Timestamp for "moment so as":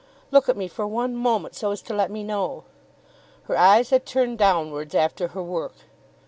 1.15-1.79